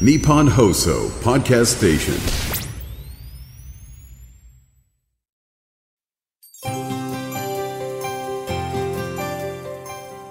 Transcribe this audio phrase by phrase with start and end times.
[0.00, 2.14] Nippon Hoso Podcast Station.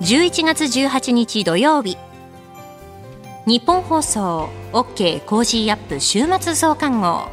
[0.01, 1.97] 11月18日土曜日
[3.47, 7.29] 日本放送 OK コージーアップ週末増刊号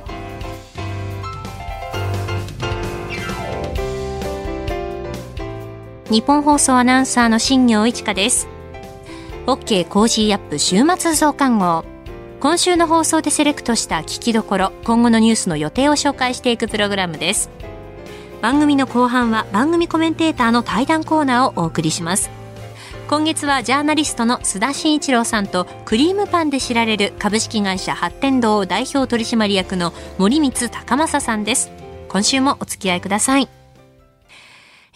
[6.08, 8.46] 日本放送アナウンサーの新業一華です
[9.46, 11.89] OK Cozy up 週末増刊号
[12.40, 17.50] 今週の放送でセレクトした聞きどころ今後のニュースの予定を紹介していくプログラムです。
[18.40, 22.30] 番組の後半は番組コメンテーターの対談コーナーをお送りします。
[23.08, 31.70] 今月はジャーナリストの須田慎一郎さんとクリームパンで知られる株式会社八天堂代表取締役の森光孝雅さんです。
[32.08, 33.50] 今週もお付き合いください。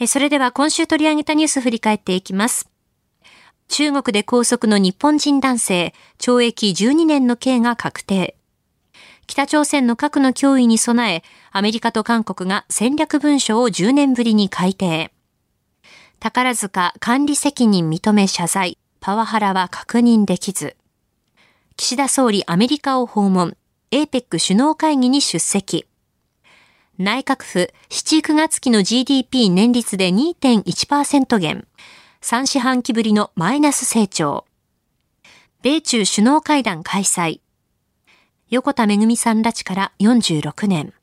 [0.06, 2.73] それでは今週取り上げたニュース振り返っていきます。
[3.68, 8.36] 中国で拘束の日本人男性、懲役12年の刑が確定。
[9.26, 15.12] 北朝鮮の核の脅威に備え、アメリカと韓国が戦略文書を10年ぶりに改定。
[16.20, 20.76] 宝塚管理責任認め謝罪、パワハラは確認できず。
[21.76, 23.56] 岸田総理アメリカを訪問、
[23.90, 25.86] APEC 首脳会議に出席。
[26.96, 31.66] 内閣府7、9月期の GDP 年率で2.1%減。
[32.24, 34.46] 3四半期ぶりのマイナス成長。
[35.60, 37.42] 米中首脳会談開催。
[38.48, 40.94] 横田めぐみさん拉致から46年。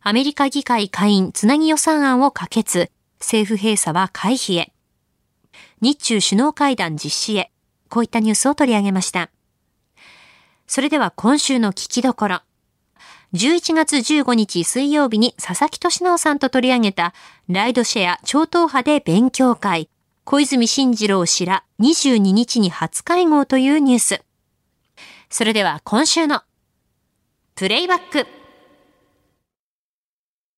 [0.00, 2.90] アメリカ議会下院つなぎ予算案を可決。
[3.20, 4.72] 政府閉鎖は回避へ。
[5.82, 7.50] 日中首脳会談実施へ。
[7.90, 9.28] こういったニュースを取り上げました。
[10.66, 12.40] それでは今週の聞きどころ。
[13.34, 17.12] 11月15日水曜日に佐々木俊直さんと取り上げた
[17.46, 19.90] ライドシェア超党派で勉強会
[20.26, 24.22] 小泉進次郎氏ら22日に初会合というニュース。
[25.28, 26.40] それでは今週の
[27.54, 28.26] プレイバック。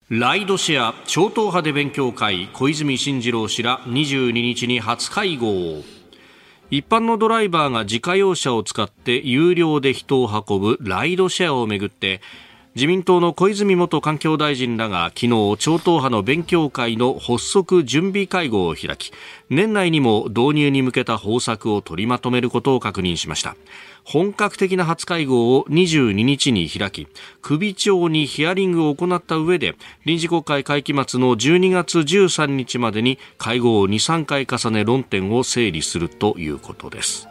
[0.09, 5.83] ライドシェア超党派で勉強会小泉進次郎氏ら22日に初会合。
[6.71, 12.21] 一般のドライバーが自家用車を使って有料で人を運ぶライドシェアをめぐって
[12.77, 19.13] 自民党の小泉元環境大臣らが昨日超党派の勉強会の発足準備会合を開き
[19.49, 23.57] 年内にも導入に向けた方策を取りまとめることを確認しました。
[24.05, 27.09] 本格的な初会合を22日に開き
[27.41, 37.27] 首長にヒアリングを行った上で臨時国会会期末の12月13日までに会合を2、3回重ね論点を整理するということです。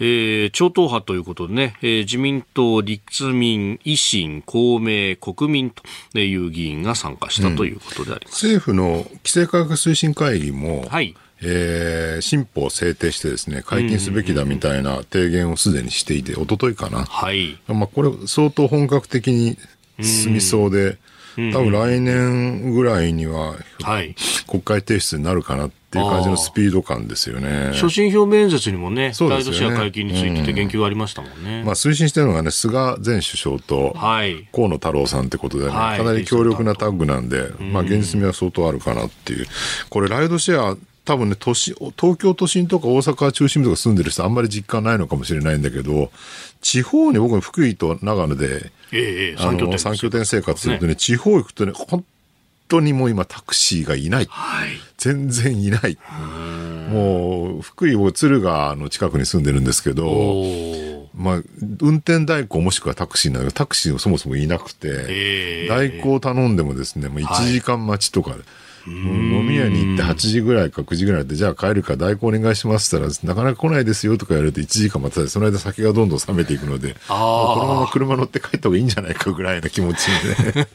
[0.00, 5.70] えー、超党派ということでね、えー、自民党、立民、維新、公明、国民
[6.12, 8.46] という議員が参加したということであります。
[8.46, 17.04] うん、政府の規制改革推進会議も、はい、えー、新法を制定してですね、解禁すべきだみたいな提言をすでにしていて、おとといかな。
[17.04, 17.58] はい。
[17.68, 19.56] まあ、これ相当本格的に
[20.00, 20.98] 進みそうで、
[21.52, 24.16] 多分来年ぐらいには、はい、
[24.48, 27.70] 国会提出になるかなっていう感じのスピード感ですよね。
[27.74, 31.60] 所信表明演説にもね、そうですね、ライドシェア解禁について言及がありましたもんね。
[31.60, 39.46] うん、まあ推進してるのがね、菅前首相と河野太郎さんってことでね、はい、かなり強力なタッグなんで、まあ現実味は相当あるかなっていう。
[39.90, 40.76] これライドシェア
[41.08, 46.10] 多分ね、都市、東京都心とか大阪中心部とか住んでる人あんまり実感ないのかもしれないんだけど、
[46.60, 52.04] 地方に僕福井と長野で、ええ、あの、三拠点生活するとね、地方行くとね、本
[52.68, 54.26] 当にもう今タクシーがいない。
[54.28, 54.68] はい、
[54.98, 55.96] 全然いない。
[56.90, 60.44] もう、福井を敦賀の近くに住んでるんですけど、
[61.14, 61.42] まあ、
[61.80, 68.40] 運転代行もしくはタクシーなのタクシーもそもそもいなくて、代行頼んでもですね、もう1時間待ちとか、はい
[68.88, 77.14] 飲み屋に行って8時ぐらいか9時ぐらいで、じゃあ帰るか代行お願いしますって言ったら、なかなか来ないですよとか言われて1時間待たせて、その間酒がどんどん冷めていくので、こ
[77.58, 80.06] のまま車乗って帰った方がいいんじゃないかぐらいな気持ち
[80.46, 80.68] で、ね、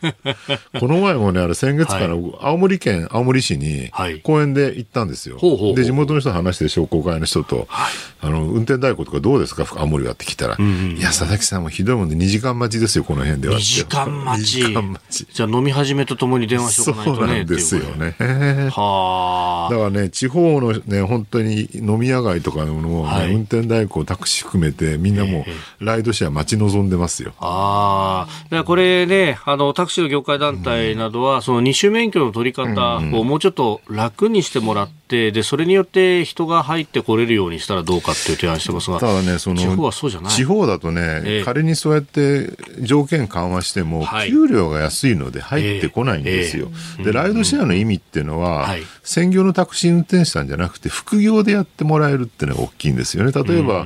[0.79, 3.89] この前もね、あれ先月から青森県青森市に
[4.23, 5.37] 公園で行ったんですよ。
[5.37, 7.91] はい、で、地元の人と話して商工会の人と、はい、
[8.21, 9.65] あの、運転代行とかどうですか？
[9.75, 13.55] 青森はって聞いたら、うんうん、いや、佐々木さんもひどいもんで2時間待ちですよ、この辺では。
[13.55, 14.59] 2時間待ち。
[14.59, 15.27] 2時間待ち。
[15.31, 17.17] じゃあ飲み始めとともに電話しとかないとね。
[17.17, 18.02] そうなんですよね。
[18.11, 19.73] はあ。
[19.73, 25.45] だからね、地方のね、本当に飲み屋街とかのものをね、はい、運転代行、タクシー含めて、みんなも
[25.79, 27.33] う、ライドシェア待ち望んでますよ。
[27.39, 28.43] ああ。
[28.43, 40.31] だからこれね、あの、タクシーの業界団体などは、うん、その二種免許の取り方をもうちょっと楽にしてもらって、で、それによって人が入ってこれるようにしたらどうかっていう提案してますが、ただね、その、地方はそうじゃない。
[40.31, 42.51] 地方だとね、えー、仮にそうやって
[42.81, 46.69] 条件緩和しても、給料が安いので入ってこないんですよ。
[46.99, 53.31] えー、で、ライドシェアの意味っていうのは、はい、専業のタクシー運転手さんじゃなくて、副業でやってもらえるっていうのが大きいんですよね。
[53.31, 53.85] 例えば、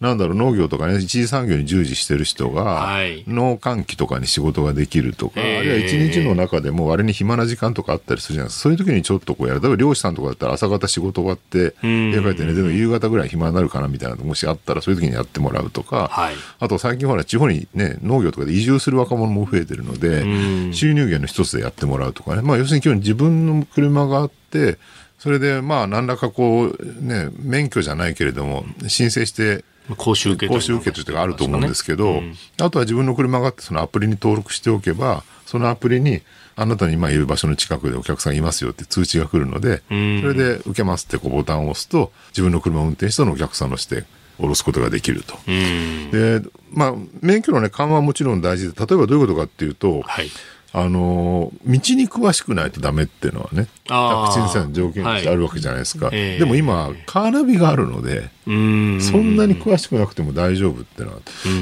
[0.00, 8.62] なんだろう、農業とかね、一次産業に従事してる人が、はい、農閑期とかに仕事ができるとか、えー、あるいは一日の中でも割に暇な時間とかあったりするじゃないですか。
[8.64, 9.60] そういう時にちょっとこうやる。
[9.60, 22.42] 例えば漁師さんとかだったら朝方仕事終わって、家帰って寝ても夕方ぐらい暇になるかなみたいなのもしあったら、そういう時にやってもらうとか、はい、あと最近ほら、地方にね、農業とかで移住する若者も増えてるので、収入源の一つでやってもらうとかね。
[22.42, 24.76] まあ要するに今日自分の車があって、
[25.18, 36.22] それでまあ何らかこうね、免許じゃないけれども、申請して、講習受け講習受けというのがあると思うんですけど、ねうん、あとは自分の車があってそのアプリに登録しておけば、そのアプリに
[36.56, 44.04] あなたに今いる場所の近くでお客さんいますよって通知が来るので、それで受けますってこうボタンを押すと、自分の車を運転してのお客さんのして
[44.38, 45.36] 下ろすことができると。
[45.46, 46.42] で、
[46.72, 50.30] まあ、免許のね、緩和はもちろん大事で、例えばどういうことかっていうと、はい
[50.72, 56.06] あの、道に詳しくないとダメっていうのはね、タクシー船の条件としてあるわけじゃないですか。
[56.06, 56.36] はいえ。
[56.36, 61.20] ー、でも今、カーナビがあるので、そんなに詳しくなくても大丈夫っていうのは、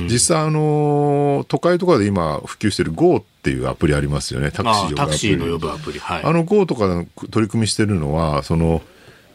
[0.09, 5.99] 実際あの、都会とかで今普及してる GO っていうアプリありますよね、タクシータクシーの呼ぶアプリ。
[6.01, 8.83] はい、あの GO とかの取り組みしてるのは、その、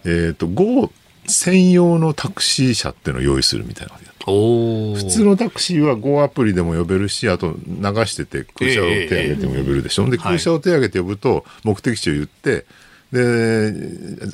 [0.03, 0.91] えっ、ー、と、GO
[1.27, 3.93] 専用のタクシー車っていうのを用意するみたいな
[4.29, 10.03] 普通のタクシーは Go アプリでも呼べるし、あと流してて空車を手挙げても呼べるでしょ。
[10.03, 12.65] えー、で、空車を手挙げて呼ぶと目的地を言って、
[13.11, 13.73] で、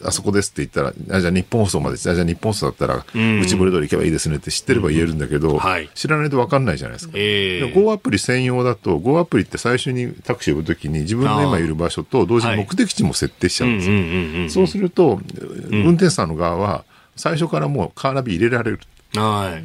[0.04, 7.14] あそこですって言ったら、あじゃあ日本放送まで、あじゃあ日本放送だったら、内堀通り行けばいいですねって知ってれば言えるんだけど、うんはい、知らないと分かんないじゃないですか。
[7.16, 14.66] えー、Go アプリ専用だと、Go アプリって最初にタクシー呼ぶときに自分の今いる場所と同時に目的地も設定しちゃうんですよ。
[14.66, 15.22] そうすると、
[15.70, 16.84] 運転手さんの側は、
[17.16, 18.80] 最初からもうカーナビ入れられる。
[19.20, 19.64] はい。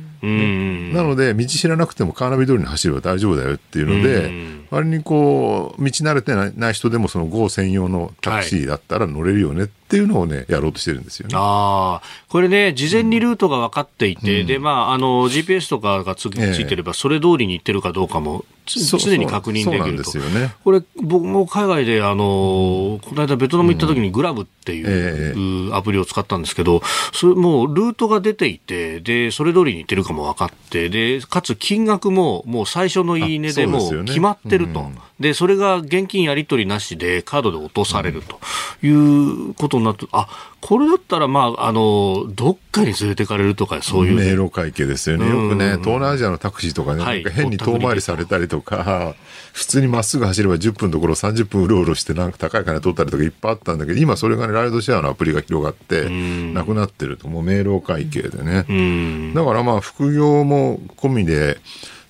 [0.95, 4.31] なので、道知らなくてもカーナビ通りに走れば大丈夫だよっていうので、
[4.71, 11.35] 割にこう、道慣れてない人でもその GO 専用のタクシーだったら乗れるよねっていうのをね、やろうとしてるんですよね。
[11.37, 20.11] ああ、これね、事前にルートが分かっていて、うん、で、まあ、あの、GPS とかがついてれば、それ通りに行ってるかどうかも、常に確認できると。
[20.11, 26.83] そうね、これ、僕も海外で、あの、この間ベトナム行った時にグラブっていうアプリを使ったんですけど、
[27.13, 34.91] それもうルートが出ていて、で、それ通りに行ってるかも分かって、で、かつ金額ももう最初のいいねでもう決まってると。
[35.21, 38.41] で、それが現金やり取りなしでカードで落とされると
[38.85, 40.29] いうことになって、あ、
[40.63, 44.17] これだったら、まあ、あの、どっかに連れてかれるとか、そういう。
[44.17, 45.29] 迷路会計ですよね。
[45.29, 49.15] よくね、東南アジアのタクシーとかね、なんか変に遠回りされたりとか、
[49.53, 59.33] 普通にまっすぐ走れば10分のところ30分うろうろしてなんか高い金取ったりとかいっぱいあったんだけど、今それがね、ライドシェアのアプリが広がって、なくなってると、もう迷路会計でね。
[59.35, 61.59] だからまあ、副業も込みで、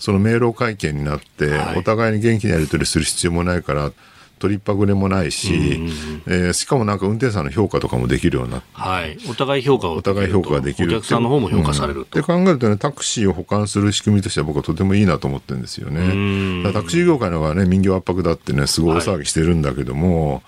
[0.01, 3.93] その迷路会計になって、お互いに元気にやり取りする必要もないから、
[4.41, 5.87] 取りっぱぐれもないし、うん
[6.27, 16.73] えー、しかもなんか運転手さんの評価とかもできるようになって、はい、お互い評価をお互い評価ができるお客さんの方も評価されると、うん、考えるとねタクシーを保管する仕組みとしては僕はとてもいいなと思ってるんですよね。
[16.73, 20.43] タクシー業界の方がね民業圧迫だってねすごい大騒ぎしてるんだけども、はい、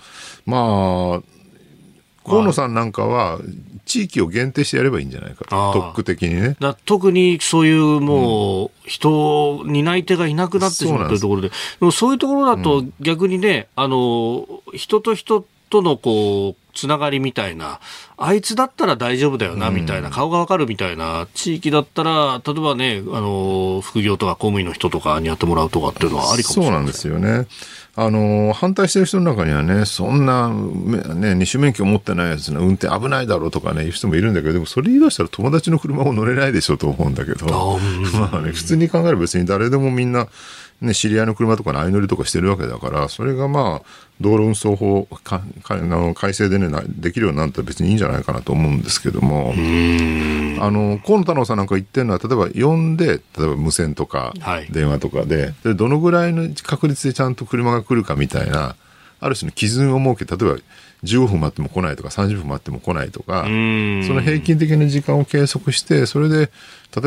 [0.47, 1.32] まあ
[2.25, 3.39] 河野さんなんかは、
[3.85, 6.55] 地域を限定してやればいいんじゃないかと、特区的にね。
[6.85, 17.79] 特にそういうもう、人、担い手がいなくなってしまったところで、でもそういうところだと逆にね、あの、人と人とのこう、つながりみたいな、
[18.17, 27.47] あいつだったら大丈夫だよな、みたいな、顔がわかるみたいな、地域だったら、例えばね、あの、副業とか公務員の人とかにやってもらうとかっていうのはありかもしれない、そうなんですよね。
[27.95, 37.45] あの、反対してる人の中にはね、そんな、ね、二種免許持ってないやつの運転危ないだろうとかね、いう人もいるんだけど、でもそれ言い出したら友達の車も乗れないでしょと思うんだけど、
[38.17, 40.27] まあね、普通に考えれば別に誰でもみんな、
[40.81, 43.87] ね、知り合いの車とかの相乗りとかしてるわけだから、それがまあ、
[44.21, 54.33] 道路運送法かかの改正でね、できるようになったら別にいいんじゃないかなと思うんですけども、あの、河野太郎さんなんか言ってるのは、例えば呼んで、例えば無線とか、
[54.69, 58.75] 電話とかで、はい、で、どのぐらいの確率でちゃんと車が来るかみたいな、
[59.19, 60.59] ある種の基準を設け例えば
[61.03, 66.49] 15分待っても来ないとか30分待っても来ないとか、その平均的な時間を計測して、それで、例え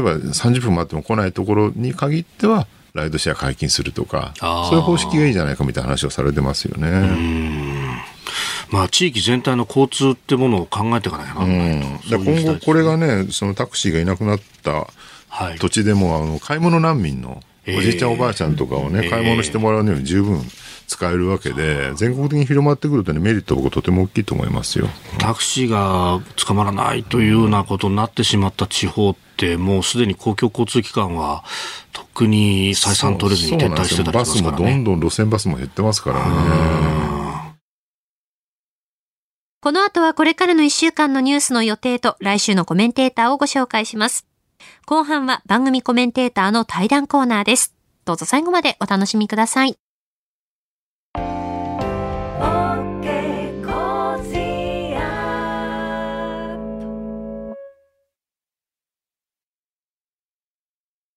[0.03, 2.67] ば30分待っても来ないところに限っては、
[2.97, 7.97] ライドシェア解禁するとか、そういう方式がいいじゃないかみたいな話をされてますよね。
[8.71, 14.89] まあ、地域全体の交通ってものを考えていかないと、うん、今後これがね、そのタクシーがいなくなった
[15.61, 20.43] 土地でも、あの買い物難民のおじいちゃん、おばあちゃんとかをね、買い物してもらうには十分
[20.87, 24.89] 使えるわけで、全国的に広まってくるとね、メリット僕とても大きいと思いますよ。
[25.19, 31.45] タクシーが捕まらないというようなことになってしまった地方って、もうすでに公共交通機関は、
[31.93, 34.13] とっくに採算取れずに撤退してたりしますからね。
[34.13, 37.57] バスもどんどん路線バスも減ってますからね。
[39.61, 44.25] この後はこれからの1週間のニュースの予定と来週のコメンテーターをご紹介します。
[44.87, 47.75] 後半は番組コメンテーターの対談コーナーです。
[48.05, 49.77] どうぞ最後までお楽しみください。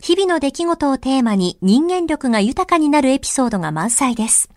[0.00, 4.50] 日々の出来事をテーマに人間力が豊かになるエピソードが満載です。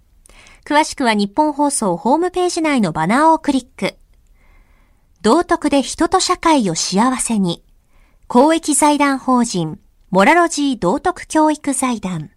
[0.65, 3.95] 詳しくは日本放送ホームページ内のバナーをクリック。
[5.21, 7.63] 道徳で人と社会を幸せに。
[8.27, 9.79] 公益財団法人、
[10.11, 12.29] モラロジー道徳教育財団。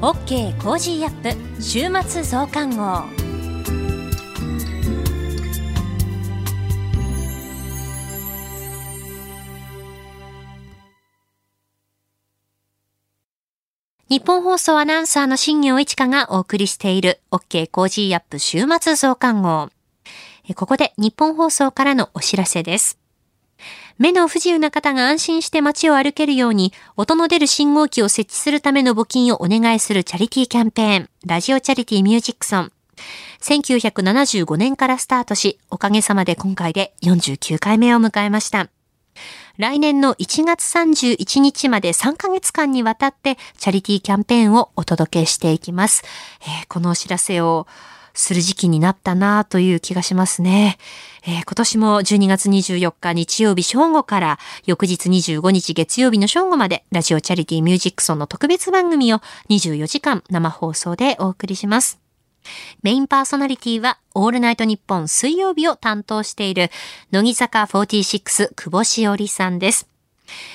[0.00, 3.27] OK Cozy up 週末増刊号。
[14.08, 19.68] ニッポン放送アナウンサーの新行市佳がお送りしている OK Cozy up 週末増刊号。
[20.54, 22.98] ここでニッポン放送からのお知らせです。
[23.98, 32.72] 目の不自由な方が安心して街を歩けるように音の出る信号機を設置するための募金をお願いするチャリティーキャンペーン、ラジオチャリティーミュージックソン。
[33.42, 38.70] 1975年からスタートし、おかげさまで今回で49回目を迎えました。
[39.58, 46.04] 来年の1月31日まで3ヶ月間にわたってチャリティーキャンペーンをお届けしていきます。
[46.42, 47.66] えー、このお知らせを
[48.14, 50.78] する時期になったなという気がしますね。
[51.26, 62.07] えー、今年も12月24日日曜日正午から翌日25日月曜日の正午までラジオチャリティーミュージックソンの特別番組を24時間生放送でお送りします。
[62.82, 66.70] メインパーソナリティは、オールナイトニッポン水曜日を担当している、
[67.10, 69.88] 乃木坂46久保しおりさんです。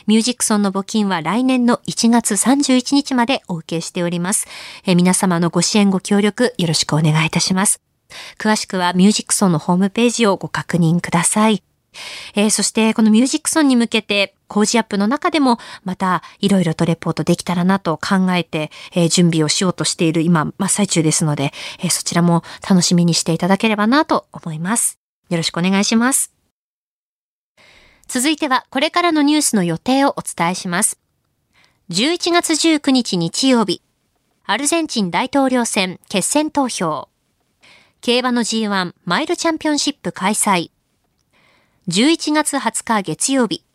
[0.08, 4.48] ミュージックソンの募金は来年の1月31日までお受けしております。
[4.86, 7.82] え皆様のご支援ご協力よろしくお願いいたします。
[8.38, 11.64] 詳しくはミュージックソンのホームページをご確認ください。
[12.36, 25.00] えー、そしてこのミュージックソンに向けて工事アップの中でもまたいろいろとレポートできたらなと考えて、えー、準備をしようとしている今真っ最中ですので、えー、そちらも楽しみにしていただければなと思います。
[25.30, 26.34] よろしくお願いします。
[28.08, 31.00] 続いてはこれからのニュースの予定をお伝えします。
[31.90, 33.82] 11月19日日曜日、
[34.46, 37.10] アルゼンチン大統領選決選投票。
[38.02, 40.73] 競馬の G1 マイルチャンピオンシップ開催。
[41.90, 43.66] 11月20日月曜日、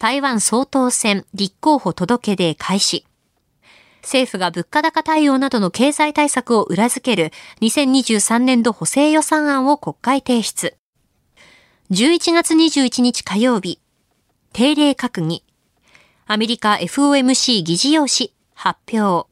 [0.00, 3.06] 台湾総統選立候補届出開始。
[4.02, 10.76] 政府が物価高対応などの経済対策を裏付ける2023年度補正予算案を国会提出。
[11.92, 13.78] 11月21日火曜日、
[14.52, 15.44] 定例閣議。
[16.26, 19.28] アメリカ FOMC 議事要旨発表。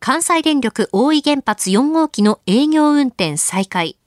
[0.00, 3.98] 関西電力大井原発4号機の営業運転再開。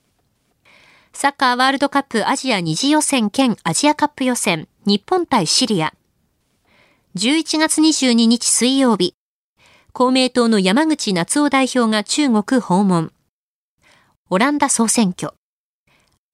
[1.12, 5.92] サッカーワールドカップアジア二次予選兼アジアカップ予選、日本対シリア。
[7.16, 9.14] 11月22日水曜日、
[9.92, 13.12] 公明党の山口夏夫代表が中国訪問。
[14.30, 15.34] オランダ総選挙。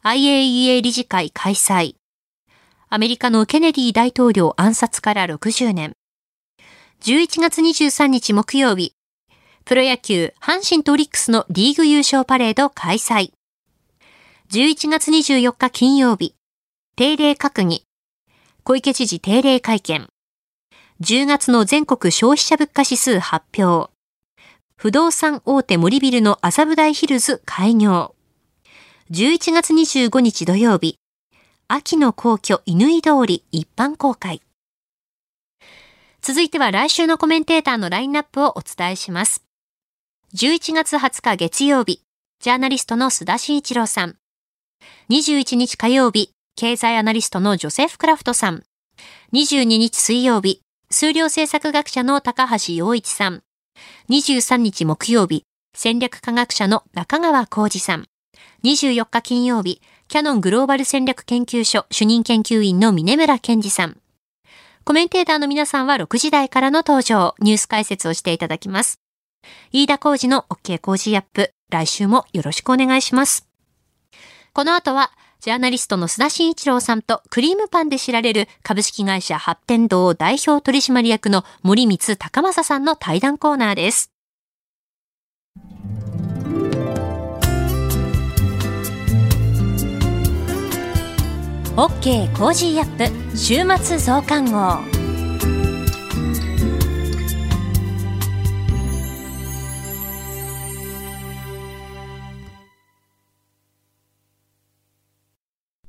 [0.05, 1.95] IAEA 理事会開催。
[2.89, 5.95] アメリカのケネディ大統領暗殺から60年。
[7.03, 8.93] 11月23日木曜日、
[9.65, 13.36] プロ野球阪神とオリックスのリーグ優勝パレード開催。
[14.49, 16.37] 11月24日金曜日、
[16.95, 17.83] 定例閣議、
[18.63, 20.07] 小池知事定例会見、
[21.01, 23.91] 10月の全国消費者物価指数発表、
[24.77, 28.15] 不動産大手森ビルの麻布台ヒルズ開業、
[29.11, 31.01] 11月25日土曜日、
[31.67, 34.43] 秋の皇居乾通り一般公開。
[36.23, 39.43] 続いては来週のコメンテーターのラインナップをお伝えします。
[40.37, 42.03] 11月20日月曜日、
[42.41, 44.17] ジャーナリストの須田慎一郎さん。
[45.11, 48.63] 21日火曜日、経済アナリストのジョセフ・クラフトさん。
[49.33, 53.43] 22日水曜日、数量政策学者の高橋洋一さん。
[54.11, 55.45] 23日木曜日、
[55.77, 58.07] 戦略科学者の中川浩二さん。
[58.65, 64.01] 24日金曜日、キャノングローバル戦略研究所主任研究員の峰村健二さん。
[64.85, 69.01] コメンテーターの皆さんは6時台からの登場、ニュース解説をしていただきます。
[69.73, 73.46] 飯田浩司の OK Cozy up、来週もよろしくお願いします。
[74.57, 75.11] この後は、
[75.41, 84.11] ジャーナリストの須田慎一郎さんとクリームパンで知られる株式会社八天堂代表取締役の森光孝雅さんの対談コーナーです。
[91.77, 94.96] OK Cozy up 週末増刊号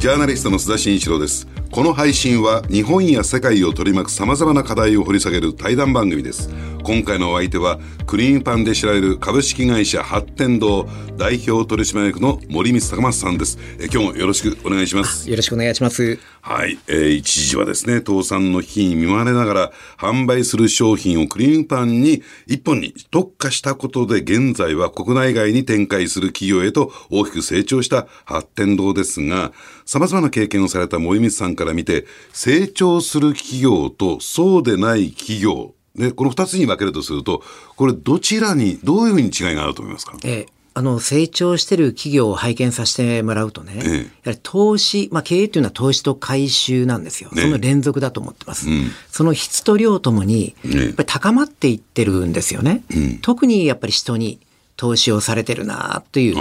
[0.00, 1.46] ジャーナリストの須田慎一郎です。
[1.72, 6.50] この配信は日本や世界を取り巻く様々な課題を掘り下げる対談番組です。
[6.82, 13.58] 今回のお相手は、クリーンパンで知られる株式会社発展堂代表取締役の森光高松さんです。
[13.78, 15.30] え今日もよろしくお願いします。
[15.30, 16.18] よろしくお願いします。
[16.40, 16.78] はい。
[16.88, 29.52] えー、一時はですね、倒産の危機に見舞われながら、販売する商品をクリーンパンに一本に特化したことで、現在は国内外に展開する企業へと大きく成長した発展堂ですが、
[29.84, 37.42] 様々な経験をされた森光さんから見て、成長する企業とそうでない企業、ね、この二つに分けるとすると、
[37.76, 40.16] これどちらに、どういうふうに違いがあると思いますか？
[40.24, 54.38] ええあの成長してる企業を拝見させてもらうとね、ええ、やはり投資、まあ、経営というのは投資と回収なんですよ、ね、その連続だと思ってます、うん、その質と量ともに、やっぱり高まっていってるんですよね、うん、特にやっぱり人に
[54.80, 56.36] 投資をされてるなという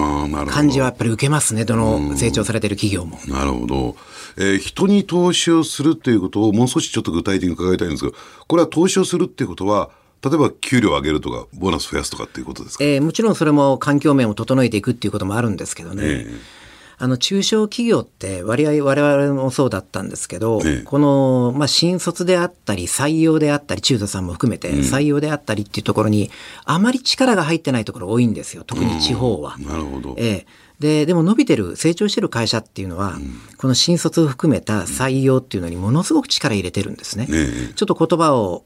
[0.47, 3.19] 感じはやっぱり受けますね、どの成長されてる企業も。
[3.27, 3.97] なるほど。
[4.37, 8.11] えー、人に投資をするっていうことをもう少しちょっと具体的に伺いたいんですが、
[8.47, 9.89] これは投資をするっていうことは、
[10.23, 16.03] 例えば給料を上げるとか、ボーナス増やすとかっていうことですか、えー、もちろんそれも環境面を整えていくっていうこともあるんですけどね。
[16.05, 16.58] えー
[17.01, 26.29] あの中小企業って割合我々もそうだったんですけど、ええ、この、まあ、新卒であったり採用であったり中途さんも含めて採用であったりっていうところに
[26.65, 29.57] あまり力が入ってないところ多いんですよ特に地方は。
[29.59, 30.45] なるほど、ええ。
[30.79, 37.25] で、でも伸びてる、成長してる会社っていうのは、うん、この新卒を含めた採用っていうのにものすごく力入れてるんですね。
[37.27, 38.63] ねちょっと言葉を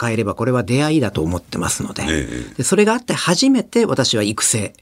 [0.00, 4.72] 変えればこれは出会いだと思ってますのでね、でそれがあって初めて私は育成。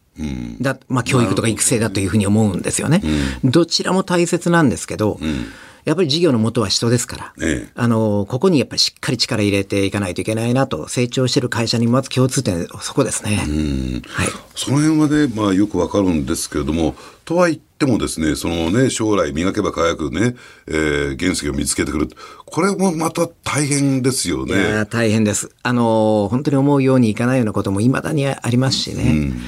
[0.61, 3.03] だまあ、教育とか育成だというふうに思うんですよね。
[3.43, 5.47] うん、どちらも大切なんですけど、うん
[5.85, 13.37] やっぱり事業の元は人ですから、ええ、あの、ここにやっぱりしっかり力入れていかないといけないなと、成長している会社にまず共通点、そこですね。
[14.09, 14.29] はい。
[14.55, 16.97] その辺はね、まあよくわかるんですけれども、
[17.27, 22.09] とは言ってもですね、そのね、将来磨けば輝くね、えー、原石を見つけてくる。
[22.47, 24.55] これもまた大変ですよね。
[24.55, 25.51] いや大変です。
[25.63, 29.03] あの、本当に思うようにいかないようなことも未だにありますしね。
[29.03, 29.41] うん、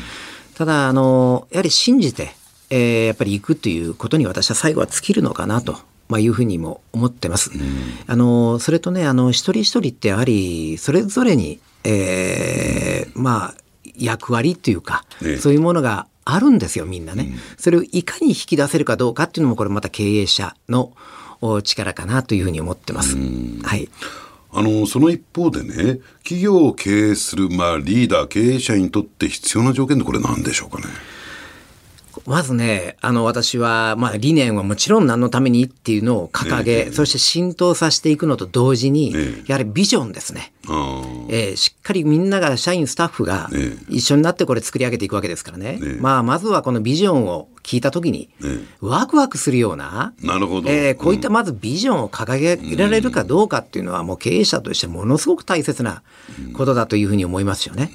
[0.55, 2.35] ただ、あの、やはり信じて、
[2.71, 5.79] えー、やっぱり行くということに私は最後は尽きるのかなと。
[6.09, 7.51] まあ、いうふうにも思ってます。
[7.53, 7.61] うん、
[8.07, 13.55] あのそれとねあの一人一人ってやはりそれぞれに、えー、まあ
[13.99, 20.93] 役割っていうか、ね、そういうものがあるんですよみんなね、うん、それをいかに引き出せるかどうかっていうのもこれまた経営者の
[21.63, 23.17] 力かなというふうに思ってます。
[23.63, 23.89] はい
[24.53, 30.85] あのその一方でね企業を経営する、まあ、リーダー経営者にとって必要な条件ってこれ何でしょうかね？
[32.27, 39.15] まずね、あの、私は、まあ、理念はもちろん何のためにっていうのを掲げ、そして浸透させていくのと同時に、
[39.47, 40.53] やはりビジョンですね。
[41.29, 43.49] えー、しっかりみんなが、社員、スタッフが
[43.89, 45.79] 一緒になってこれ作り上げていくわけですからね。
[45.79, 48.31] ねまあ、まずはこのビジョンを聞いたときに、
[48.81, 50.71] ワクワクするような、なるほど。
[50.71, 56.05] えー、こういったまずビジョンを掲げられるかどうかっていうのは、もう経営者としてものすごく大切な
[56.55, 57.91] ことだというふうに思いますよね。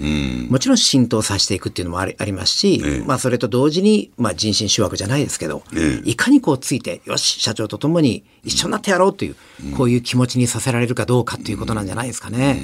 [0.50, 5.64] もちろん浸透させていくっていうのもありありますし、まあ、それと同時に、まあ、人心掌握じゃないですけど、
[6.04, 9.36] いかにこうついて、よし、社長と共に一緒になってやろうという、
[9.78, 12.62] こういう気持ちにさせられるかどうかっていうことなんじゃないですかね。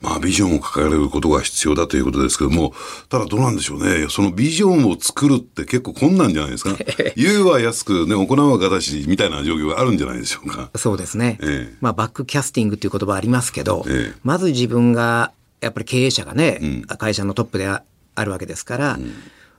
[0.00, 2.74] まあ、ビジョンを掲げることが必要だということですけども、
[3.08, 4.08] ただどうなんでしょうね。
[4.10, 6.76] そのビジョンを作るって結構困難じゃないですか。
[7.16, 10.70] 言うは安くね、行うは形みたいな状況があるんじゃないでしょうか。
[10.76, 11.38] そうですね。
[11.40, 17.82] ええ、まあ、バックキャスティングっていう言葉ありますけど、え、まず自分が、やっぱり経営者がね、うん、会社のトップであ
[18.24, 19.12] るわけですから、うん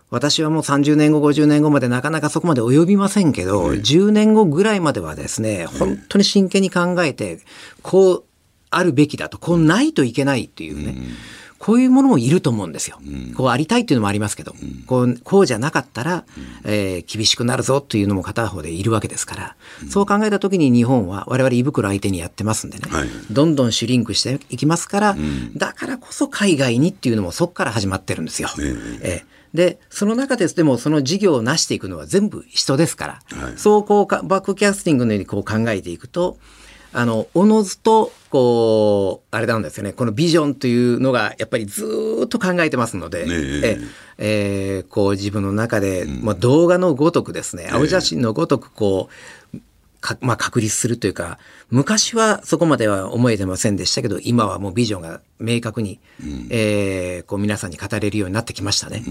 [0.10, 7.39] 私はもう30年後、50年後までなかなかそこまで及びませんけど、10年後ぐらいまではですね、本当に真剣に考えて、
[7.82, 8.23] こう
[8.69, 10.95] あるべきだと、こうないといけないっていうね、
[11.58, 12.99] こういうものもいると思うんですよ。
[13.36, 14.53] こうありたいっていうのもありますけど、
[14.86, 16.25] こうこうじゃなかったら、
[16.63, 19.56] えー、厳しくなるぞというのも片方でいるわけですから、
[19.89, 25.17] そう考えた時に日本は我々胃袋相手にやってますんでね、はい、どんどんシュリンクしていきますから、
[25.56, 28.49] だからこそ海外にっていうのもそこから始まってるんですよ。
[29.01, 36.38] えーで、その中ででもその事業を成していくのは全部人ですから、はい、そうこうバックキャスティングのようにこう考えていくと、
[36.93, 43.80] あの、おのずと、こう、あれなんですよね、このビジョンというのが、やっぱりずっと考えてますので、ね、え。
[44.19, 49.10] えー、こう自分の中で、うん、まあ、動画のごとくですね、青写真のごとく、こ
[49.54, 49.58] う、
[50.00, 59.04] かまあ、確立するというか昔はそこまでは思えてませんでしたけど今はもうビジョンが明確に、うん、えー、こう皆さんに語れるようになってきましたね。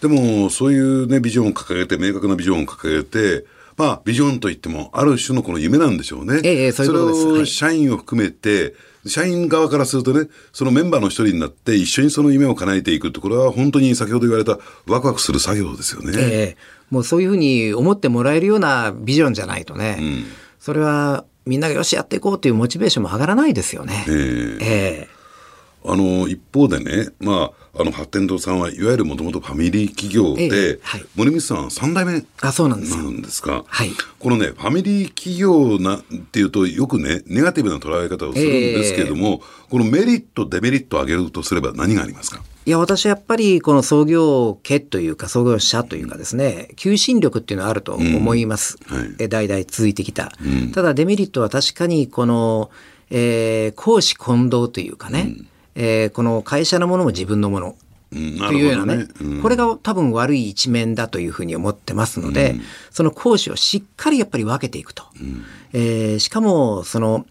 [0.00, 6.40] でもそういう、ね、ビジョンを掲げて明確なビジョンを掲げてまあ、ビジョンといっても、ある種のこの夢なんでしょうね。
[6.44, 7.22] ええ、そういうことです。
[7.22, 8.74] それを社員を含めて、
[9.06, 16.12] 社員側からするとね、そのメンバーの一人になって、一緒にその夢を叶えていくって、これは本当に先ほど言われた、ワクワクする作業ですよね。
[16.16, 16.56] ええ、
[16.90, 20.24] もうそういうふうに思ってもらえるようなビジョンじゃないとね、うん、
[20.60, 24.04] それはみんながよしやっていこうというモチベーションも上がらないですよね。
[24.08, 25.11] ええええ
[25.84, 32.96] あの一方でね、まあ、あの発展堂さんはいわゆるもともとファミリー企業で、ええはい、森光さん3代目あそうなんです。
[32.96, 42.42] なんですか、はい、このねファミリー企業なっていうとよくねネガティブな捉え方をするんですけれども、え、このメリットデメリットを挙げるとすれば何がありますか？
[42.64, 48.96] いや私やっぱりこの創業家というか創業者というかですね求心力っていうのはあると思います、うん。
[48.96, 52.70] はい、代々続いてきた、うん、ただデメリットは確かにこの、
[53.10, 57.76] えー、公私混同というかね、うんえー、この会社のものも自分のもの。
[58.12, 59.08] というようなね、ね。
[59.22, 65.04] うん、これが多分悪い一面だというふうに思ってますので、うん、その講師をしっかりやっぱり分けていくと。
[65.18, 67.24] うん、えー、しかもその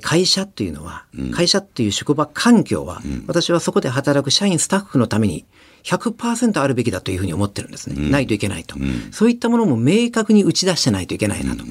[0.00, 5.44] 会社っていうのは、会社っていう職場環境は、私はそこで働く社員スタッフのために
[5.82, 8.10] 100%あるべきだというふうに思ってるんですね。
[8.10, 8.76] ないといけないと、
[9.10, 11.64] そういったものも明確に打ち出してないといけないなと。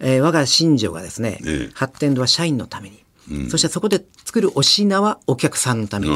[0.00, 1.40] えー、我が信条がですね、
[1.72, 3.05] 発展度は社員のために、
[3.48, 6.14] そしてそこで作るお品はお客さんのために。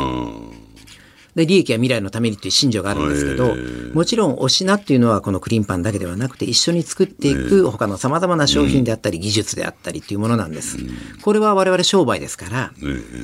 [1.35, 3.55] で利益は未来のためにという信条があるんですけど、
[3.95, 10.79] もちろんお品っていうのはこのクリーンパンだけではなくて一緒に作っていく他のさまざまな商品であったり技術であったりっていうものなんです。
[11.23, 12.73] これは我々商売ですから、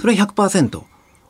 [0.01, 0.83] それは100%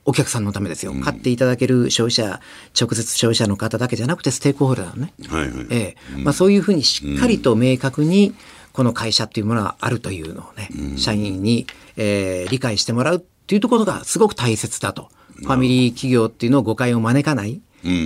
[0.04, 0.94] お客さんのためですよ。
[0.94, 2.40] 買っていただける消費者、
[2.78, 5.12] 直接消費者の方だけじゃなくてステークホルダーのね。
[5.28, 6.22] はいはい、ええ。
[6.22, 8.34] まあ、そういうふうにしっかりと明確に
[8.76, 15.08] この会社っていうものがあるというのをね、社員に、えー、理解してもらうっていうところがすごく大切だと。
[15.36, 17.62] ファミリー企業っていうのを誤解を招かない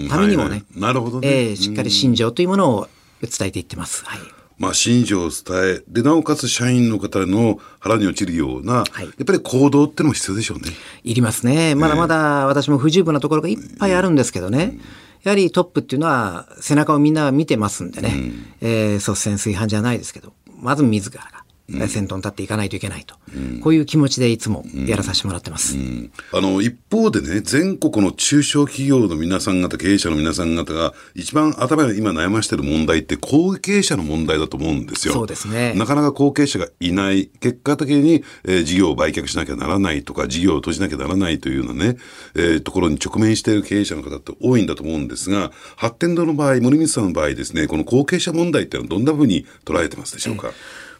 [0.09, 2.89] ためにもね、なるほどね、えー、しっかり信条というものを
[3.21, 4.05] 伝えていってます。
[4.05, 4.21] はい。
[4.59, 10.71] まあ、信条を伝え、で、なおかつ社員の方の腹に落ちるような、はい、やっぱり行動ってのも必要でしょうね。
[11.03, 11.75] いりますね。
[11.75, 14.79] まだまだ私も不十分なところがいっぱいあるんですけどね。
[15.23, 21.23] やはりトップっていうのは背中をみんな見てますんでね、うん、えー、率先垂範じゃないですけど、まず自ら。
[21.25, 21.40] が
[21.89, 35.15] 先頭に立っていかないといけないと、うん、こういう気持ちでいつもやらさせてもらってます、うんうん、あの一方でね、全国の中小企業の皆さん方、経営者の皆さん方が、一番頭に今悩ましている問題って、後継者の問題だと思うんですよ。
[35.15, 35.75] そうですね。
[35.75, 41.97] なかなか後継者がいない、結果的に、えー、事業を売却しなきゃならないとか、事業を閉じなきゃならないというようなね、
[42.35, 50.49] えー、ところに直面している経営者の方って多いんだと思うんですが、発展堂の場合、森光さんの場合ですね、この後継者問題っていうのはどんなふうに捉えてますでしょうか？
[50.49, 50.55] えー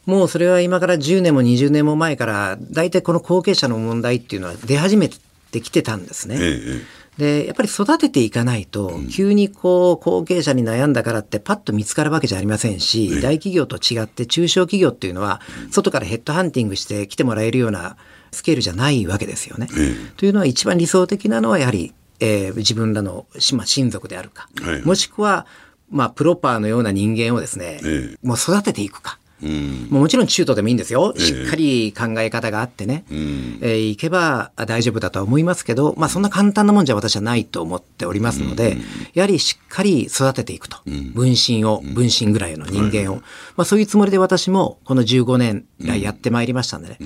[0.07, 5.09] もうそれは今から10年も20年も前から大体この後継者の問題っていうのは出始め
[5.51, 6.37] てきてたんですね。
[6.41, 17.97] ええでやっぱり育てていかないと、急にこう後継者に悩んだからってパッと見つかるわけじゃありませんし、大企業と違って中小企業っていうのは、外からヘッドハンティングして来てもらえるような
[18.33, 19.69] スケールじゃないわけですよね。
[20.17, 24.49] というのは一番理想的なのはやはり、えー、自分らの、まあ、親族であるか、
[24.85, 25.47] もしくは、
[25.91, 27.81] まあ、プロパーのような人間をですね、
[28.23, 29.19] もう育てていくか。
[29.43, 31.15] うん、もちろん中途でもいいんですよ。
[31.17, 38.83] しっかり考え方があってね、えー、えー、いけば大丈夫だとは思いますけど、まあそんな簡単なもんじゃ私はないと思っておりますので、うん、
[39.15, 40.79] やはりしっかり育てていくと。
[41.15, 43.17] 分身を、分身ぐらいの人間を。
[43.57, 46.99] まあそういうつもりで私もこの15年来やってまいりましたんでね。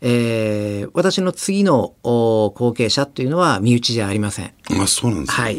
[0.00, 4.52] えー、私の次の後継者というのは身内じゃありません。
[4.70, 5.44] あそうなんですね。
[5.44, 5.56] はい。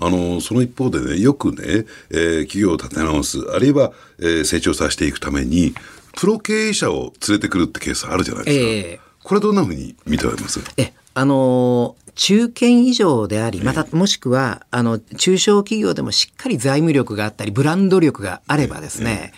[0.00, 5.74] あのその一方でねよくね、えー、企業を立て直すあるいは、えー、成長させていくために
[6.16, 8.64] プロ経営者を連れてくるってケースあるじゃないですか。
[8.64, 10.60] えー、これどんなふうに見ております？
[10.76, 19.32] えあの中堅以上であり、またもしくは、あの、中小企業でもしっかり財務力があったり、ブランド力があればですね、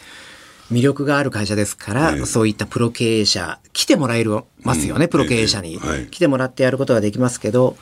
[0.71, 4.27] 魅力がある会社ですから、そういったプロ経営者、来てもらえ
[4.63, 7.79] ますよね、プロ経営者に、来てもらってやることができますけど、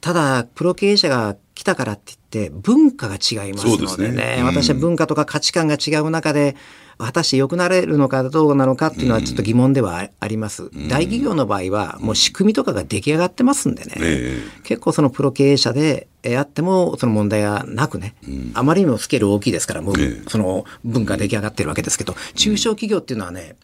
[0.00, 4.36] ただ、プロ経営者が来たからって言って、文化が違いますのでね、でね。
[4.40, 6.56] うん、私は文化とか価値観が違う中で、
[7.04, 10.64] 果たして良くなれるのかどうなのかっていうのはちょっと疑問ではあります。
[10.64, 13.96] うん、大企業の場合はもう仕組みとかが出来上がってますんでね、
[14.64, 19.94] 結構そのプロ経営者であってもその問題はなくね、うん、あまりにもスケール大きいですからもう
[20.28, 23.56] その文化出来上がってるわけですけど、中小企業っていうのはね、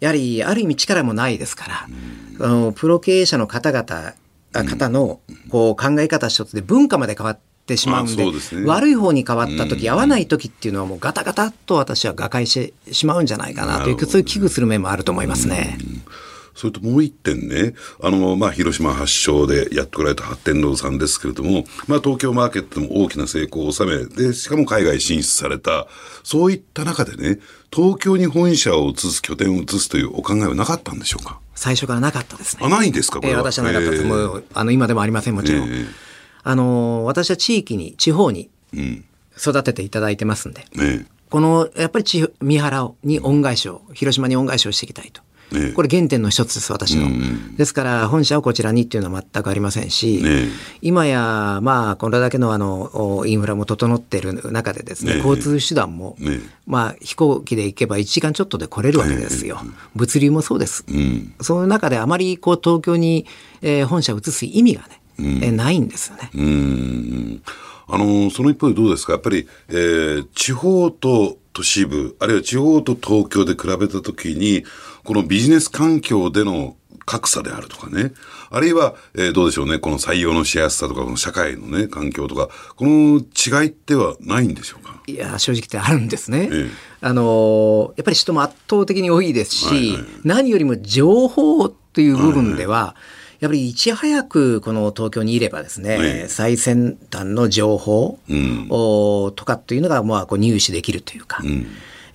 [0.00, 1.86] やはりある意味力もないですか
[2.38, 4.14] ら、あのプロ経営者の方々
[4.52, 8.32] 方のこう考え方一つで文化まで変わってしまうんで、ね、
[8.66, 15.78] 悪い方に変わった時、合わない時っていうのはもうガタガタと私は瓦解してしまうんじゃないかなという、そういう危惧する面もあると思いますね。
[16.52, 25.86] それともう一点ね、あの、まあ、広島発祥でやってこられた発展堂さんですけれども、まあ、東京マーケットでも大きな成功を収め、で、しかも海外進出された、
[26.22, 27.38] そういった中でね、
[27.72, 31.38] 東京に本社を移す、拠点を移すというお考えはなかったんでしょうか？
[31.60, 32.62] 最初からなかったですね。
[32.64, 33.40] あ、ないんですかこれは。
[33.40, 34.02] えー、私はなかったです。
[34.02, 35.68] えー、もう、あの、今でもありません、もちろん。
[35.68, 35.86] えー、
[36.42, 38.48] あの、私は地域に、地方に
[39.36, 45.20] 育てていただいてますんで、うん、この、やっぱり地三原に恩返しを、広島に恩返しをしていきたいと。
[45.74, 47.08] これ原点の一つです、私の。
[47.56, 50.22] ですから、本社をこちらにっていうのは全くありませんし、
[50.80, 56.16] 今や、まあ、これだけのあのインフラも整っている中でですね、交通手段も、
[56.66, 59.60] まあ、飛行機で行けば1時間ちょっとで来れるわけですよ。
[59.94, 60.84] 物流もそうです。
[61.40, 63.26] そういう中であまりこう東京に、
[63.62, 64.82] えー、本社を移す意味が
[65.18, 66.30] ね、えないんですよね。
[67.92, 69.14] あのその一方でどうですか？
[69.14, 74.64] やっぱり、えー、地方と都市部、あるいは地方と東京で比べたときに、
[75.04, 78.12] このビジネス環境での格差であるとかね、
[78.50, 85.02] あるいは、えー、どうでしょうね、この採用のしやすさとか、この社会のね、環境とか、この違いってはないんでしょうか？
[85.06, 86.48] いや、正直言ってあるんですね。
[86.52, 92.94] ええ、あのやっぱり人も圧倒的に多いですし、はいはい、何よりも情報という部分では、はいはい。
[93.40, 101.66] やっぱりいち早くこの東京にいればですね、はい、最先端の情報、うん、とかっていうのがまあこう入手できるというか、うん、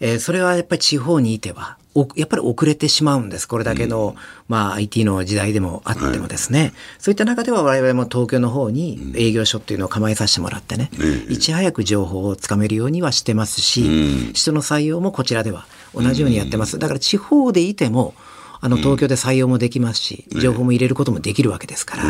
[0.05, 1.77] えー、それはやっぱり地方にいては
[2.15, 3.47] やっぱり遅れてしまうんです。
[3.47, 4.15] これだけの、うん、
[4.49, 15.65] まあ IT の時代でもあってもですね、はい、そういった中では我々も東京の方に営業所っていうのを構えさせてもらってね、うん、いち早く情報をつかめるようにはしてますし、うん、人の採用もこちらでは
[15.95, 16.77] 同じようにやってます。
[16.77, 18.13] だから地方でいても、
[18.61, 22.03] あの東京で採用もできますし、情報も入れることもできるわけですから、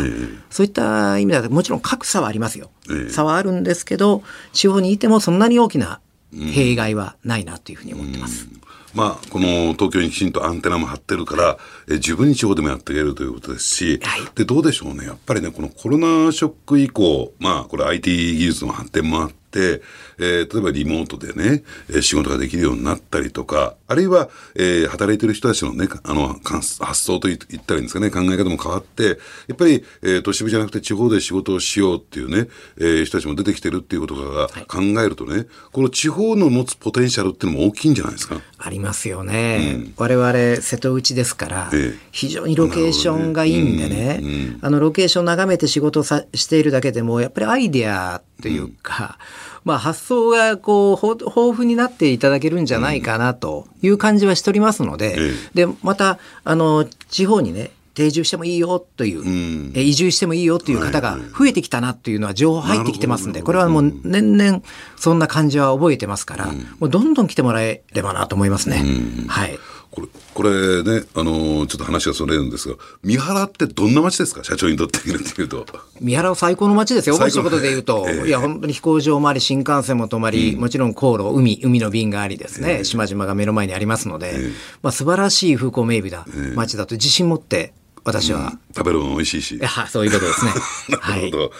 [0.50, 2.70] そういった意味ではもちろん格差はありますよ、
[3.10, 6.00] 差はあるんですけど地方にいてもそんなに大きな
[6.32, 8.48] 弊害はないなというふうに思ってます。
[8.94, 15.04] まあ、この東京にきちんとアンテナも張ってるから、え自分に地方でもやっていけるということですし、はい、で、どうでしょうね。
[15.04, 38.40] やっぱりね、このコロナショック以降、まあ、これ IT 技術の発展もあって、えー、例えばリモートでね、えー、仕事ができるようになったりとか、あるいは、えー、働いてる人たちのね、あの、発想と言ったらいいんですかね、考え方も変わって、やっぱり、えー、都市部じゃなくて地方で仕事をしようっていうね、えー、人たちも出てきてるっていうことが考えるとね、はい、この地方の持つポテンシャルっていうのも大きいんじゃないですか？
[38.58, 39.74] ありますよね。
[39.74, 49.18] うん、我々、瀬戸内ですから、えー、非常にロケーションがいいんでね、うんうん、あの、ロケーションを眺めて仕事さしているだけでも、やっぱりアイデアというか、
[49.64, 55.16] まあ、発想がこう豊富になっていただけるんじゃないかなという感じはしておりますので、
[55.54, 64.62] でまたあの地方にね定住してもいいよという、うん、移住してもいいよという方が増えてきたなというのは情報入ってきてますんで、これはもう年々
[64.96, 68.82] そんな感じは覚えてますから、うん、もうどんどん来てもらえればなと思いますね。
[68.84, 69.58] うん、はい。
[69.96, 74.44] これ、これね、あのー、ちょっと話がそれるんですが、三原ってどんな街ですか？
[74.44, 75.40] 社長にとってみると。
[75.40, 75.64] いうと。
[76.00, 77.16] 三原は最高の街ですよ。
[77.16, 87.72] そういうことで言うと、えー、いや、本当に飛行場もあり、新幹線も止まり、うん、もちろん航路、海、海の便がありですね、えー、島々が目の前にありますので、えー、まあ素晴らしい風光明媚な街だと自信持って
[88.04, 89.58] 私は、うん、食べるの美味しいし。
[89.58, 90.52] はそういうことですね。
[91.00, 91.38] なるほど。
[91.38, 91.50] はい、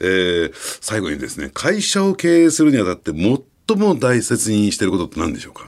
[0.00, 5.66] えー、最後にですね、会社を経営するにあたって最も大切にしていることって何でしょうか？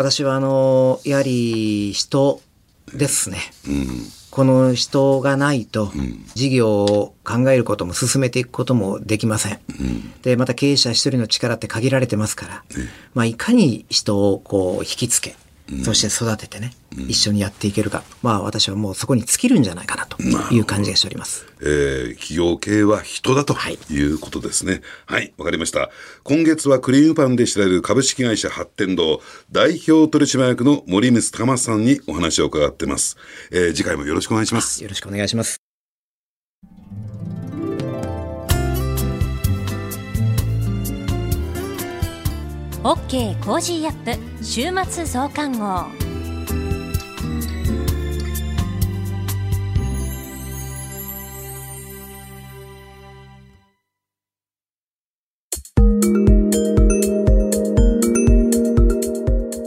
[0.00, 2.40] 私はあのやはり人
[2.94, 3.36] ですね、
[3.68, 3.86] うん、
[4.30, 5.92] この人がないと
[6.34, 9.60] 事業を考えることも進めていくこともできません。
[9.68, 12.64] うん、でまた経営者一人の力って限られてますから、
[13.12, 15.36] まあ、いかに人をこう引きつけ
[15.84, 21.46] そして育ててね、うん、一緒にやっていけるか、まあ私はもうそこに尽きるんじゃないかなという感じがしております。
[21.60, 23.54] えー、企業経営は人だと
[23.90, 24.82] いうことですね。
[25.06, 25.90] はい、わ、はい、かりました。
[26.24, 29.20] 今月はクリームパンで知られる株式会社八天堂
[29.52, 33.16] 代表取締役の森光孝雅さんにお話を伺ってます。
[33.50, 34.82] えー、次回もよろしくお願いします。
[34.82, 35.69] よろしくお願いします。
[42.82, 45.84] OK Cozy up 週末増刊号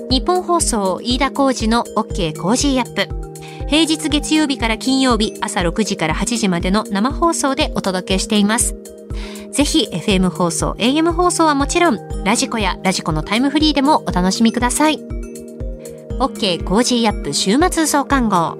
[0.10, 8.76] ニッポン放送飯田浩司の OK Cozy up 平日月曜日から金曜日朝6時から8時までの生放送でお届けしています。
[9.54, 14.98] ぜひ FM 放送、AM 放送はもちろん、ラジコやラジコのタイムフリーでもお楽しみください。
[16.20, 18.58] OK Cozy up 週末増刊号。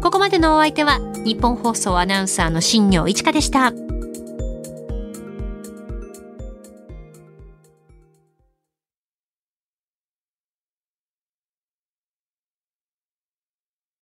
[0.00, 3.72] ここまでのお相手は、ニッポン放送アナウンサーの新行市佳でした。